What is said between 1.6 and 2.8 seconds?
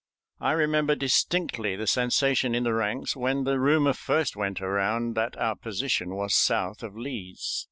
the sensation in the